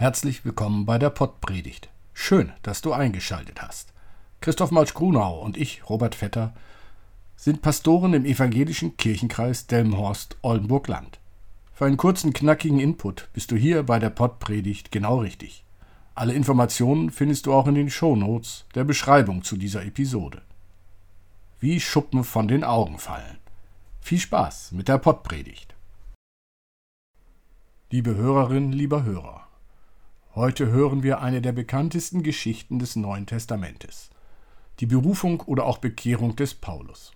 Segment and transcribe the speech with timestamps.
[0.00, 1.88] Herzlich willkommen bei der Pottpredigt.
[2.14, 3.92] Schön, dass du eingeschaltet hast.
[4.40, 6.54] Christoph Malsch-Grunau und ich, Robert Vetter,
[7.34, 11.18] sind Pastoren im evangelischen Kirchenkreis Delmenhorst-Oldenburg-Land.
[11.74, 15.64] Für einen kurzen, knackigen Input bist du hier bei der Pottpredigt genau richtig.
[16.14, 20.42] Alle Informationen findest du auch in den Shownotes der Beschreibung zu dieser Episode.
[21.58, 23.38] Wie Schuppen von den Augen fallen.
[24.00, 25.74] Viel Spaß mit der Pottpredigt.
[27.90, 29.47] Liebe Hörerin, lieber Hörer,
[30.34, 34.10] heute hören wir eine der bekanntesten Geschichten des Neuen Testamentes,
[34.80, 37.12] die Berufung oder auch Bekehrung des Paulus.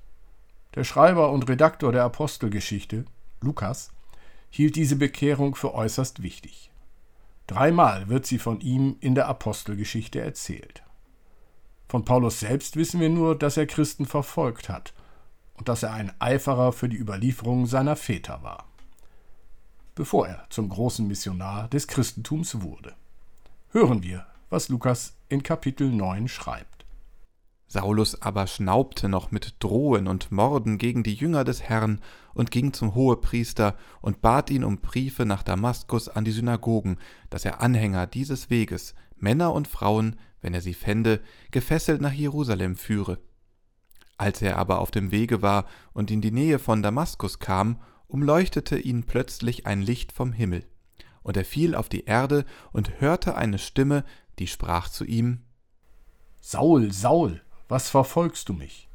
[0.74, 3.04] Der Schreiber und Redaktor der Apostelgeschichte,
[3.40, 3.90] Lukas,
[4.50, 6.70] hielt diese Bekehrung für äußerst wichtig.
[7.46, 10.82] Dreimal wird sie von ihm in der Apostelgeschichte erzählt.
[11.88, 14.94] Von Paulus selbst wissen wir nur, dass er Christen verfolgt hat
[15.54, 18.66] und dass er ein Eiferer für die Überlieferung seiner Väter war
[19.94, 22.94] bevor er zum großen Missionar des Christentums wurde.
[23.74, 26.84] Hören wir, was Lukas in Kapitel 9 schreibt.
[27.66, 32.02] Saulus aber schnaubte noch mit Drohen und Morden gegen die Jünger des Herrn
[32.34, 36.98] und ging zum Hohepriester und bat ihn um Briefe nach Damaskus an die Synagogen,
[37.30, 42.76] dass er Anhänger dieses Weges, Männer und Frauen, wenn er sie fände, gefesselt nach Jerusalem
[42.76, 43.20] führe.
[44.18, 45.64] Als er aber auf dem Wege war
[45.94, 50.66] und in die Nähe von Damaskus kam, umleuchtete ihn plötzlich ein Licht vom Himmel,
[51.22, 54.04] und er fiel auf die Erde und hörte eine Stimme,
[54.38, 55.42] die sprach zu ihm
[56.40, 58.88] Saul, Saul, was verfolgst du mich?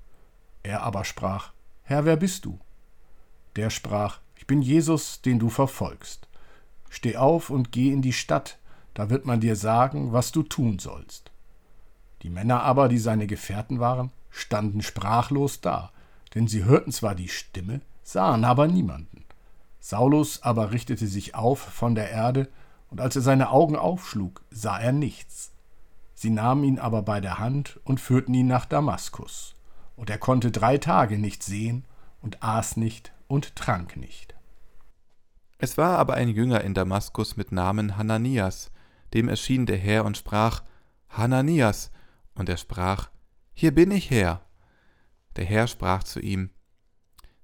[0.63, 1.53] Er aber sprach
[1.83, 2.59] Herr, wer bist du?
[3.55, 6.27] Der sprach Ich bin Jesus, den du verfolgst.
[6.89, 8.59] Steh auf und geh in die Stadt,
[8.93, 11.31] da wird man dir sagen, was du tun sollst.
[12.23, 15.91] Die Männer aber, die seine Gefährten waren, standen sprachlos da,
[16.35, 19.23] denn sie hörten zwar die Stimme, sahen aber niemanden.
[19.79, 22.49] Saulus aber richtete sich auf von der Erde,
[22.89, 25.51] und als er seine Augen aufschlug, sah er nichts.
[26.13, 29.55] Sie nahmen ihn aber bei der Hand und führten ihn nach Damaskus.
[29.95, 31.85] Und er konnte drei Tage nicht sehen
[32.21, 34.35] und aß nicht und trank nicht.
[35.59, 38.71] Es war aber ein Jünger in Damaskus mit Namen Hananias,
[39.13, 40.63] dem erschien der Herr und sprach,
[41.09, 41.91] Hananias,
[42.35, 43.09] und er sprach,
[43.53, 44.41] Hier bin ich, Herr.
[45.35, 46.51] Der Herr sprach zu ihm,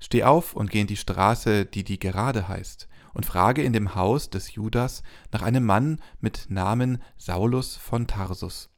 [0.04, 3.96] Steh auf und geh in die Straße, die die gerade heißt, und frage in dem
[3.96, 8.70] Haus des Judas nach einem Mann mit Namen Saulus von Tarsus.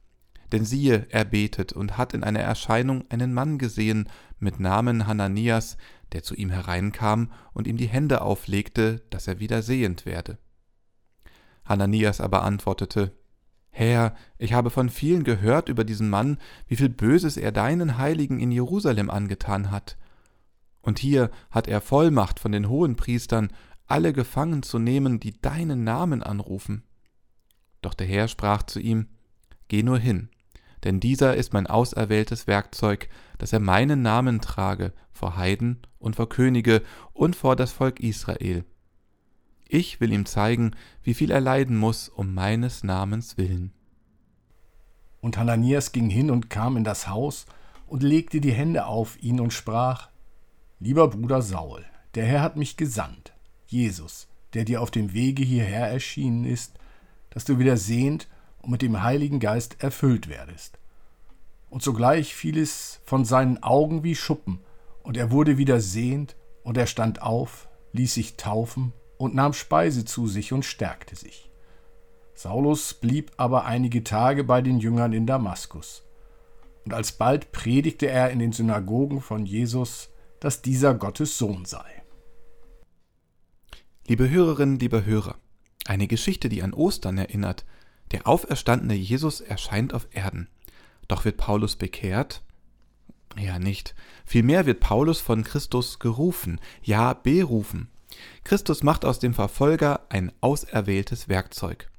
[0.52, 5.78] Denn siehe, er betet und hat in einer Erscheinung einen Mann gesehen mit Namen Hananias,
[6.12, 10.38] der zu ihm hereinkam und ihm die Hände auflegte, dass er wieder sehend werde.
[11.66, 13.18] Hananias aber antwortete,
[13.72, 16.38] Herr, ich habe von vielen gehört über diesen Mann,
[16.68, 19.97] wie viel Böses er deinen Heiligen in Jerusalem angetan hat
[20.85, 23.51] und hier hat er Vollmacht von den Hohenpriestern,
[23.88, 26.84] alle gefangen zu nehmen, die deinen Namen anrufen.
[27.81, 29.07] Doch der Herr sprach zu ihm,
[29.68, 30.29] Geh nur hin,
[30.84, 33.09] denn dieser ist mein auserwähltes Werkzeug,
[33.40, 38.63] dass er meinen Namen trage vor Heiden und vor Könige und vor das Volk Israel.
[39.67, 43.73] Ich will ihm zeigen, wie viel er leiden muss um meines Namens willen.
[45.19, 47.47] Und Hananias ging hin und kam in das Haus
[47.88, 50.09] und legte die Hände auf ihn und sprach,
[50.81, 53.31] Lieber Bruder Saul, der Herr hat mich gesandt,
[53.66, 56.74] Jesus, der dir auf dem Wege hierher erschienen ist,
[57.30, 58.28] dass du wieder sehend
[58.62, 60.78] und mit dem Heiligen Geist erfüllt werdest.
[61.69, 64.59] Und sogleich fiel es von seinen Augen wie Schuppen,
[65.02, 70.03] und er wurde wieder sehend, und er stand auf, ließ sich taufen und nahm Speise
[70.03, 71.50] zu sich und stärkte sich.
[72.34, 76.03] Saulus blieb aber einige Tage bei den Jüngern in Damaskus.
[76.84, 80.09] Und alsbald predigte er in den Synagogen von Jesus
[80.40, 82.03] dass dieser Gottes Sohn sei.
[84.08, 85.35] Liebe Hörerinnen, liebe Hörer,
[85.85, 87.66] eine Geschichte, die an Ostern erinnert.
[88.11, 90.47] Der auferstandene Jesus erscheint auf Erden.
[91.08, 92.43] Doch wird Paulus bekehrt?
[93.37, 93.96] Ja, nicht.
[94.26, 97.90] Vielmehr wird Paulus von Christus gerufen, ja berufen.
[98.43, 101.90] Christus macht aus dem Verfolger ein auserwähltes Werkzeug.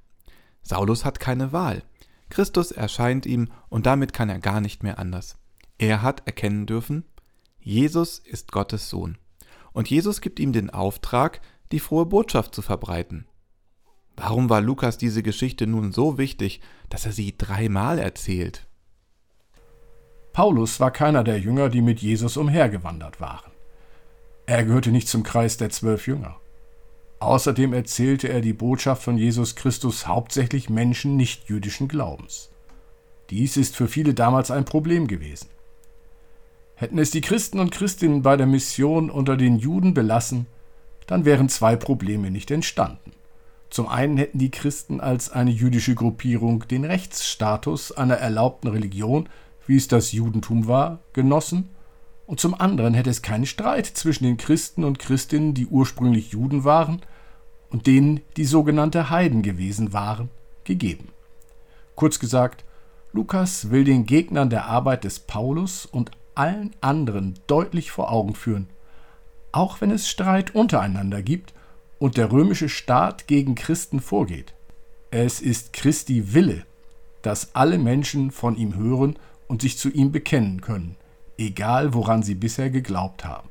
[0.62, 1.82] Saulus hat keine Wahl.
[2.30, 5.36] Christus erscheint ihm und damit kann er gar nicht mehr anders.
[5.78, 7.04] Er hat erkennen dürfen,
[7.66, 9.18] Jesus ist Gottes Sohn.
[9.72, 11.40] Und Jesus gibt ihm den Auftrag,
[11.72, 13.26] die frohe Botschaft zu verbreiten.
[14.16, 16.60] Warum war Lukas diese Geschichte nun so wichtig,
[16.90, 18.68] dass er sie dreimal erzählt?
[20.32, 23.50] Paulus war keiner der Jünger, die mit Jesus umhergewandert waren.
[24.46, 26.36] Er gehörte nicht zum Kreis der zwölf Jünger.
[27.18, 32.52] Außerdem erzählte er die Botschaft von Jesus Christus hauptsächlich Menschen nicht jüdischen Glaubens.
[33.30, 35.48] Dies ist für viele damals ein Problem gewesen.
[36.76, 40.46] Hätten es die Christen und Christinnen bei der Mission unter den Juden belassen,
[41.06, 43.12] dann wären zwei Probleme nicht entstanden.
[43.70, 49.28] Zum einen hätten die Christen als eine jüdische Gruppierung den Rechtsstatus einer erlaubten Religion,
[49.66, 51.70] wie es das Judentum war, genossen,
[52.26, 56.64] und zum anderen hätte es keinen Streit zwischen den Christen und Christinnen, die ursprünglich Juden
[56.64, 57.00] waren,
[57.70, 60.28] und denen, die sogenannte Heiden gewesen waren,
[60.64, 61.08] gegeben.
[61.94, 62.64] Kurz gesagt,
[63.12, 68.68] Lukas will den Gegnern der Arbeit des Paulus und allen anderen deutlich vor Augen führen,
[69.52, 71.54] auch wenn es Streit untereinander gibt
[71.98, 74.54] und der römische Staat gegen Christen vorgeht.
[75.10, 76.66] Es ist Christi Wille,
[77.22, 79.18] dass alle Menschen von ihm hören
[79.48, 80.96] und sich zu ihm bekennen können,
[81.38, 83.48] egal woran sie bisher geglaubt haben.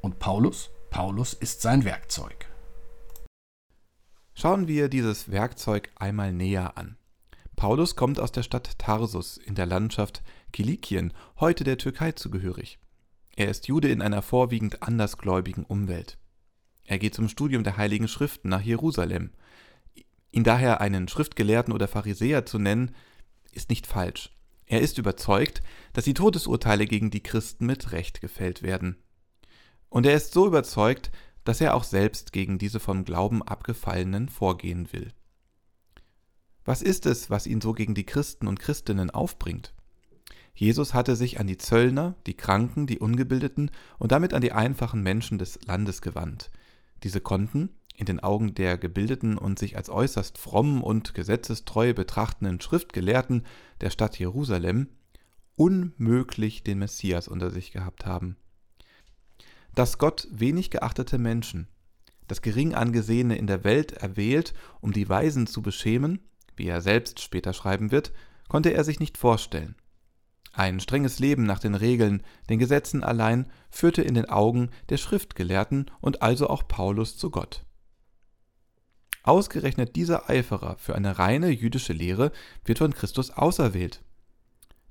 [0.00, 0.70] Und Paulus?
[0.90, 2.46] Paulus ist sein Werkzeug.
[4.34, 6.96] Schauen wir dieses Werkzeug einmal näher an.
[7.60, 12.78] Paulus kommt aus der Stadt Tarsus in der Landschaft Kilikien, heute der Türkei zugehörig.
[13.36, 16.16] Er ist Jude in einer vorwiegend andersgläubigen Umwelt.
[16.86, 19.32] Er geht zum Studium der Heiligen Schriften nach Jerusalem.
[20.32, 22.94] Ihn daher einen Schriftgelehrten oder Pharisäer zu nennen,
[23.52, 24.30] ist nicht falsch.
[24.64, 25.62] Er ist überzeugt,
[25.92, 28.96] dass die Todesurteile gegen die Christen mit Recht gefällt werden.
[29.90, 31.10] Und er ist so überzeugt,
[31.44, 35.12] dass er auch selbst gegen diese vom Glauben abgefallenen vorgehen will.
[36.70, 39.74] Was ist es, was ihn so gegen die Christen und Christinnen aufbringt?
[40.54, 45.02] Jesus hatte sich an die Zöllner, die Kranken, die Ungebildeten und damit an die einfachen
[45.02, 46.52] Menschen des Landes gewandt.
[47.02, 52.60] Diese konnten, in den Augen der gebildeten und sich als äußerst fromm und gesetzestreu betrachtenden
[52.60, 53.46] Schriftgelehrten
[53.80, 54.90] der Stadt Jerusalem,
[55.56, 58.36] unmöglich den Messias unter sich gehabt haben.
[59.74, 61.66] Dass Gott wenig geachtete Menschen,
[62.28, 66.20] das gering angesehene in der Welt erwählt, um die Weisen zu beschämen,
[66.56, 68.12] wie er selbst später schreiben wird,
[68.48, 69.76] konnte er sich nicht vorstellen.
[70.52, 75.90] Ein strenges Leben nach den Regeln, den Gesetzen allein führte in den Augen der Schriftgelehrten
[76.00, 77.64] und also auch Paulus zu Gott.
[79.22, 82.32] Ausgerechnet dieser Eiferer für eine reine jüdische Lehre
[82.64, 84.02] wird von Christus auserwählt.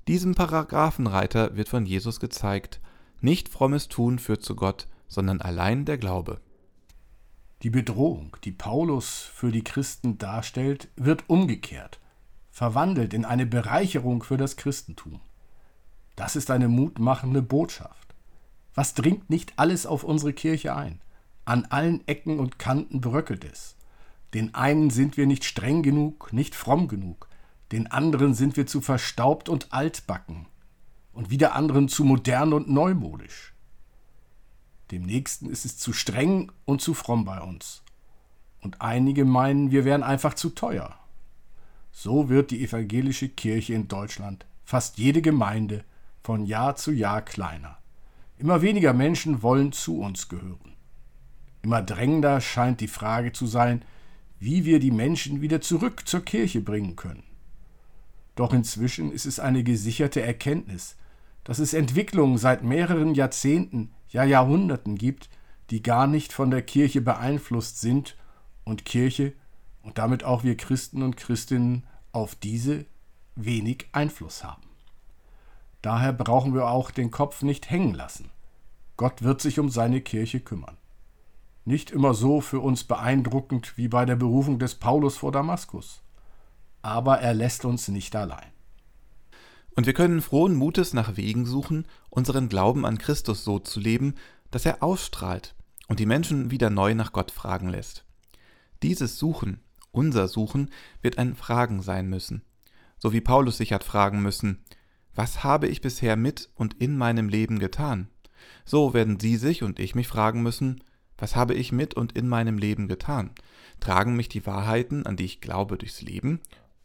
[0.08, 2.80] Diesem Paragraphenreiter wird von Jesus gezeigt,
[3.22, 6.40] nicht frommes Tun führt zu Gott, sondern allein der Glaube.
[7.62, 12.00] Die Bedrohung, die Paulus für die Christen darstellt, wird umgekehrt,
[12.52, 15.20] verwandelt in eine Bereicherung für das Christentum.
[16.16, 18.16] Das ist eine mutmachende Botschaft.
[18.76, 21.02] Was dringt nicht alles auf unsere Kirche ein?
[21.44, 23.76] An allen Ecken und Kanten bröckelt es.
[24.34, 27.28] Den einen sind wir nicht streng genug, nicht fromm genug,
[27.74, 30.46] den anderen sind wir zu verstaubt und altbacken
[31.12, 33.49] und wieder anderen zu modern und neumodisch.
[34.92, 37.84] Dem nächsten ist es zu streng und zu fromm bei uns.
[38.62, 40.98] Und einige meinen, wir wären einfach zu teuer.
[41.92, 45.84] So wird die evangelische Kirche in Deutschland, fast jede Gemeinde,
[46.22, 47.78] von Jahr zu Jahr kleiner.
[48.38, 50.76] Immer weniger Menschen wollen zu uns gehören.
[51.62, 53.84] Immer drängender scheint die Frage zu sein,
[54.40, 57.24] wie wir die Menschen wieder zurück zur Kirche bringen können.
[58.36, 60.96] Doch inzwischen ist es eine gesicherte Erkenntnis,
[61.44, 65.30] dass es Entwicklungen seit mehreren Jahrzehnten, ja Jahrhunderten gibt,
[65.70, 68.16] die gar nicht von der Kirche beeinflusst sind
[68.64, 69.34] und Kirche
[69.84, 72.86] und damit auch wir Christen und Christinnen auf diese
[73.36, 74.64] wenig Einfluss haben.
[75.82, 78.30] Daher brauchen wir auch den Kopf nicht hängen lassen.
[78.98, 80.78] Gott wird sich um seine Kirche kümmern.
[81.64, 86.02] Nicht immer so für uns beeindruckend wie bei der Berufung des Paulus vor Damaskus.
[86.82, 88.52] Aber er lässt uns nicht allein.
[89.76, 94.16] Und wir können frohen Mutes nach Wegen suchen, unseren Glauben an Christus so zu leben,
[94.52, 95.56] dass er ausstrahlt
[95.88, 98.06] und die Menschen wieder neu nach Gott fragen lässt.
[98.84, 99.62] Dieses Suchen,
[99.92, 100.70] unser Suchen,
[101.02, 102.44] wird ein Fragen sein müssen.
[102.98, 104.64] So wie Paulus sich hat fragen müssen,
[105.16, 108.10] was habe ich bisher mit und in meinem Leben getan?
[108.66, 110.84] So werden Sie sich und ich mich fragen müssen,
[111.18, 113.32] was habe ich mit und in meinem Leben getan?
[113.80, 116.40] Tragen mich die Wahrheiten, an die ich glaube, durchs Leben?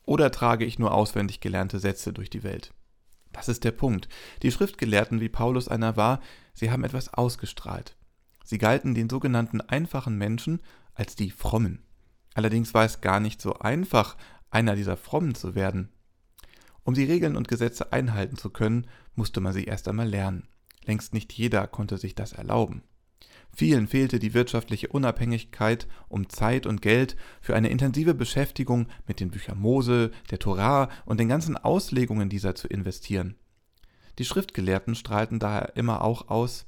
[0.06, 2.72] Oder trage ich nur auswendig gelernte Sätze durch die Welt?
[3.32, 4.08] Das ist der Punkt.
[4.42, 6.20] Die Schriftgelehrten, wie Paulus einer war,
[6.52, 7.96] sie haben etwas ausgestrahlt.
[8.44, 10.60] Sie galten den sogenannten einfachen Menschen
[10.94, 11.82] als die Frommen.
[12.34, 14.16] Allerdings war es gar nicht so einfach,
[14.50, 15.90] einer dieser Frommen zu werden.
[16.84, 20.48] Um die Regeln und Gesetze einhalten zu können, musste man sie erst einmal lernen.
[20.84, 22.82] Längst nicht jeder konnte sich das erlauben.
[23.56, 29.30] Vielen fehlte die wirtschaftliche Unabhängigkeit, um Zeit und Geld für eine intensive Beschäftigung mit den
[29.30, 33.36] Büchern Mose, der Torah und den ganzen Auslegungen dieser zu investieren.
[34.18, 36.66] Die Schriftgelehrten strahlten daher immer auch aus,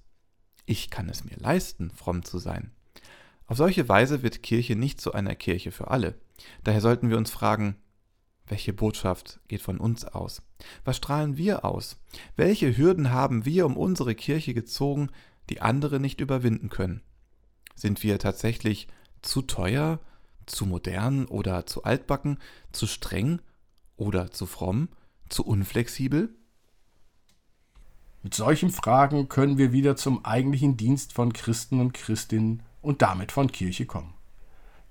[0.65, 2.73] ich kann es mir leisten, fromm zu sein.
[3.47, 6.15] Auf solche Weise wird Kirche nicht zu einer Kirche für alle.
[6.65, 7.77] Daher sollten wir uns fragen,
[8.49, 10.43] welche Botschaft geht von uns aus?
[10.85, 12.01] Was strahlen wir aus?
[12.37, 15.11] Welche Hürden haben wir um unsere Kirche gezogen,
[15.51, 17.03] die andere nicht überwinden können?
[17.75, 18.89] Sind wir tatsächlich
[19.23, 20.01] zu teuer,
[20.47, 22.39] Zu modern oder zu altbacken?
[22.71, 23.41] Zu streng
[23.97, 24.89] oder zu fromm?
[25.29, 26.33] Zu unflexibel?
[28.23, 33.33] Mit solchen Fragen können wir wieder zum eigentlichen Dienst von Christen und Christinnen und damit
[33.33, 34.15] von Kirche kommen.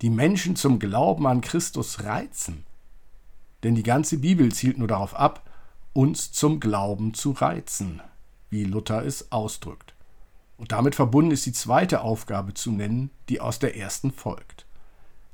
[0.02, 2.66] Die Menschen zum Glauben an Christus reizen.
[3.64, 5.50] Denn die ganze Bibel zielt nur darauf ab,
[5.94, 8.02] uns zum Glauben zu reizen,
[8.50, 9.95] wie Luther es ausdrückt.
[10.58, 14.66] Und damit verbunden ist die zweite Aufgabe zu nennen, die aus der ersten folgt.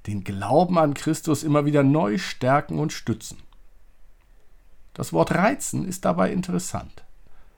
[0.07, 3.37] Den Glauben an Christus immer wieder neu stärken und stützen.
[4.93, 7.03] Das Wort reizen ist dabei interessant.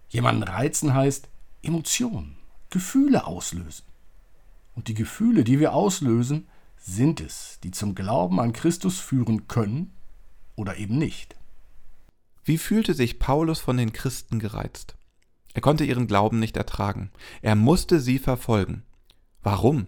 [0.09, 1.29] Jemanden reizen heißt
[1.63, 2.37] Emotionen,
[2.69, 3.85] Gefühle auslösen.
[4.75, 9.93] Und die Gefühle, die wir auslösen, sind es, die zum Glauben an Christus führen können
[10.55, 11.35] oder eben nicht.
[12.43, 14.95] Wie fühlte sich Paulus von den Christen gereizt?
[15.53, 17.11] Er konnte ihren Glauben nicht ertragen.
[17.41, 18.83] Er musste sie verfolgen.
[19.41, 19.87] Warum?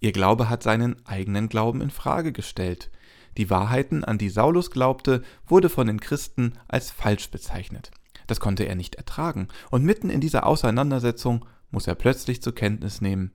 [0.00, 2.90] Ihr Glaube hat seinen eigenen Glauben in Frage gestellt.
[3.36, 7.90] Die Wahrheiten, an die Saulus glaubte, wurde von den Christen als falsch bezeichnet.
[8.26, 13.00] Das konnte er nicht ertragen, und mitten in dieser Auseinandersetzung muss er plötzlich zur Kenntnis
[13.00, 13.32] nehmen,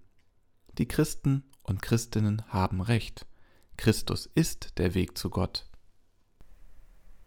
[0.78, 3.26] die Christen und Christinnen haben recht.
[3.78, 5.68] Christus ist der Weg zu Gott.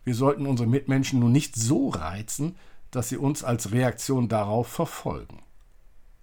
[0.05, 2.57] Wir sollten unsere Mitmenschen nun nicht so reizen,
[2.91, 5.43] dass sie uns als Reaktion darauf verfolgen.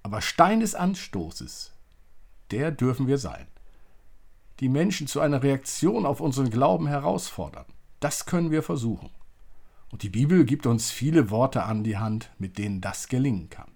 [0.03, 1.73] Aber Stein des Anstoßes,
[2.51, 3.47] der dürfen wir sein.
[4.59, 7.65] Die Menschen zu einer Reaktion auf unseren Glauben herausfordern,
[7.99, 9.09] das können wir versuchen.
[9.91, 13.71] Und die Bibel gibt uns viele Worte an die Hand, mit denen das gelingen kann.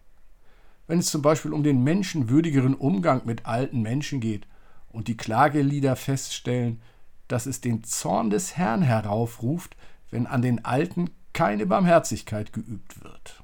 [0.87, 4.47] Wenn es zum Beispiel um den menschenwürdigeren Umgang mit alten Menschen geht
[4.89, 6.81] und die Klagelieder feststellen,
[7.29, 9.77] dass es den Zorn des Herrn heraufruft,
[10.09, 13.43] wenn an den Alten keine Barmherzigkeit geübt wird.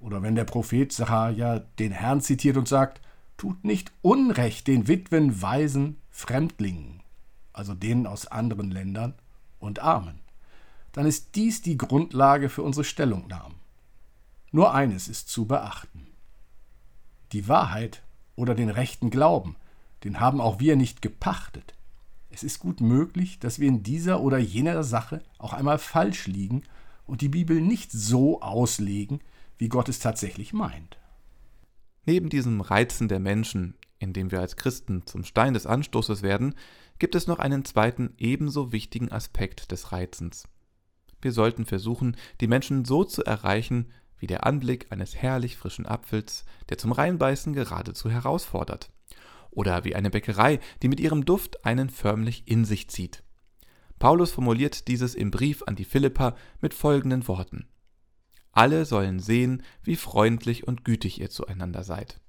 [0.00, 3.00] Oder wenn der Prophet Sacharja den Herrn zitiert und sagt,
[3.36, 7.02] tut nicht Unrecht den Witwen, Waisen, Fremdlingen,
[7.52, 9.14] also denen aus anderen Ländern
[9.58, 10.20] und Armen,
[10.92, 13.56] dann ist dies die Grundlage für unsere Stellungnahmen.
[14.52, 16.06] Nur eines ist zu beachten.
[17.32, 18.02] Die Wahrheit
[18.36, 19.56] oder den rechten Glauben,
[20.04, 21.74] den haben auch wir nicht gepachtet.
[22.36, 26.64] Es ist gut möglich, dass wir in dieser oder jener Sache auch einmal falsch liegen
[27.06, 29.20] und die Bibel nicht so auslegen,
[29.56, 30.98] wie Gott es tatsächlich meint.
[32.04, 36.54] Neben diesem Reizen der Menschen, in dem wir als Christen zum Stein des Anstoßes werden,
[36.98, 40.46] gibt es noch einen zweiten ebenso wichtigen Aspekt des Reizens.
[41.22, 43.86] Wir sollten versuchen, die Menschen so zu erreichen,
[44.18, 48.90] wie der Anblick eines herrlich frischen Apfels, der zum Reinbeißen geradezu herausfordert
[49.56, 53.24] oder wie eine Bäckerei, die mit ihrem Duft einen förmlich in sich zieht.
[53.98, 57.66] Paulus formuliert dieses im Brief an die Philipper mit folgenden Worten.
[58.52, 62.20] Alle sollen sehen, wie freundlich und gütig ihr zueinander seid.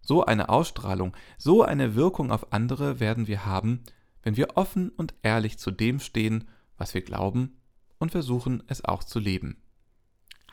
[0.00, 3.82] So eine Ausstrahlung, so eine Wirkung auf andere werden wir haben,
[4.22, 6.48] wenn wir offen und ehrlich zu dem stehen,
[6.78, 7.58] was wir glauben
[7.98, 9.62] und versuchen es auch zu leben.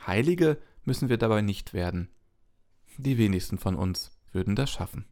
[0.06, 2.08] Heilige müssen wir dabei nicht werden.
[2.98, 5.06] Die wenigsten von uns würden das schaffen.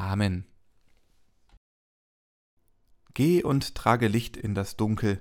[0.00, 0.46] Amen.
[3.12, 5.20] Geh und trage Licht in das Dunkel,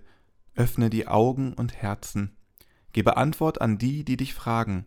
[0.56, 2.38] öffne die Augen und Herzen,
[2.94, 4.86] gebe Antwort an die, die dich fragen,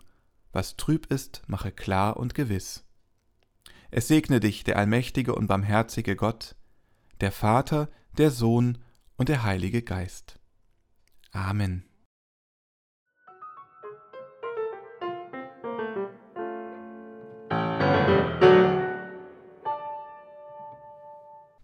[0.50, 2.86] was trüb ist, mache klar und gewiss.
[3.90, 6.56] Es segne dich der allmächtige und barmherzige Gott,
[7.20, 8.78] der Vater, der Sohn
[9.16, 10.40] und der Heilige Geist.
[11.32, 11.84] Amen.